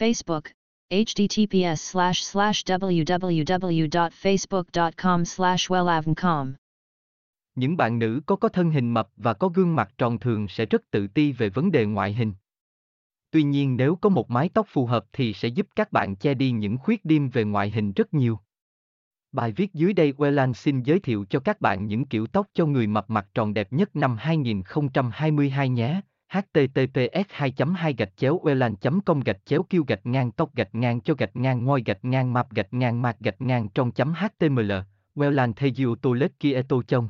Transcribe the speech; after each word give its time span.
Facebook, 0.00 0.44
https 0.90 1.74
slash 1.74 2.22
slash 2.22 2.64
www.facebook.com 2.64 5.24
slash 5.24 5.70
wellavncom. 5.70 6.52
Những 7.54 7.76
bạn 7.76 7.98
nữ 7.98 8.20
có 8.26 8.36
có 8.36 8.48
thân 8.48 8.70
hình 8.70 8.94
mập 8.94 9.08
và 9.16 9.34
có 9.34 9.48
gương 9.48 9.76
mặt 9.76 9.92
tròn 9.98 10.18
thường 10.18 10.48
sẽ 10.48 10.66
rất 10.66 10.90
tự 10.90 11.06
ti 11.06 11.32
về 11.32 11.48
vấn 11.48 11.70
đề 11.70 11.86
ngoại 11.86 12.12
hình. 12.12 12.32
Tuy 13.30 13.42
nhiên 13.42 13.76
nếu 13.76 13.96
có 13.96 14.08
một 14.08 14.30
mái 14.30 14.48
tóc 14.48 14.66
phù 14.68 14.86
hợp 14.86 15.04
thì 15.12 15.32
sẽ 15.32 15.48
giúp 15.48 15.66
các 15.76 15.92
bạn 15.92 16.16
che 16.16 16.34
đi 16.34 16.50
những 16.50 16.78
khuyết 16.78 17.04
điểm 17.04 17.28
về 17.28 17.44
ngoại 17.44 17.70
hình 17.70 17.92
rất 17.92 18.14
nhiều. 18.14 18.38
Bài 19.32 19.52
viết 19.52 19.74
dưới 19.74 19.92
đây 19.92 20.12
Wellan 20.12 20.52
xin 20.52 20.82
giới 20.82 21.00
thiệu 21.00 21.24
cho 21.30 21.40
các 21.40 21.60
bạn 21.60 21.86
những 21.86 22.04
kiểu 22.04 22.26
tóc 22.26 22.46
cho 22.54 22.66
người 22.66 22.86
mập 22.86 23.10
mặt 23.10 23.28
tròn 23.34 23.54
đẹp 23.54 23.72
nhất 23.72 23.96
năm 23.96 24.16
2022 24.16 25.68
nhé 25.68 26.00
https 26.30 27.24
2 27.28 27.52
2 27.76 27.92
gạch 27.92 28.16
chéo 28.16 28.40
welan 28.42 28.74
com 29.06 29.20
gạch 29.20 29.46
chéo 29.46 29.62
kêu 29.62 29.84
gạch 29.88 30.06
ngang 30.06 30.30
tóc 30.32 30.54
gạch 30.54 30.74
ngang 30.74 31.00
cho 31.00 31.14
gạch 31.14 31.36
ngang 31.36 31.64
ngoi 31.64 31.82
gạch 31.86 32.04
ngang 32.04 32.32
map 32.32 32.50
gạch 32.50 32.72
ngang 32.74 33.02
mạc 33.02 33.16
gạch 33.20 33.40
ngang 33.40 33.68
trong 33.74 33.92
chấm 33.92 34.14
html 34.14 34.72
welan 35.14 35.52
theju 35.52 35.94
tô 36.02 36.12
lết 36.12 36.30
kia 36.38 36.54
e 36.54 36.62
tô 36.68 36.82
chông 36.82 37.08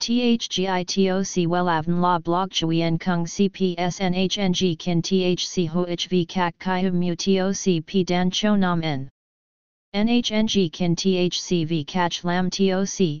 THGITOC 0.00 1.46
WELAVN 1.46 2.00
La 2.00 2.18
Blog 2.18 2.50
Chuyen 2.50 2.98
Kung 2.98 3.24
CPSNHNG 3.24 4.76
Kin 4.78 5.02
THC 5.02 5.68
HOHV 5.68 6.24
CAC 6.28 6.54
CHI 6.58 6.82
Hum 6.82 7.00
Mu 7.00 7.14
TOC 7.14 7.84
P 7.86 8.04
Dan 8.06 8.30
Cho 8.30 8.56
Nam 8.56 8.80
N. 8.80 9.08
NHNG 9.94 10.72
Kin 10.72 10.96
THCV 10.96 11.86
Catch 11.86 12.24
Lam 12.24 12.50
TOC 12.50 13.20